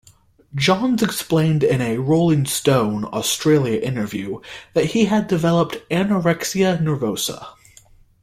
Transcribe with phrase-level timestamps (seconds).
[0.55, 4.39] Johns explained in a "Rolling Stone" Australia interview
[4.73, 7.49] that he had developed anorexia nervosa.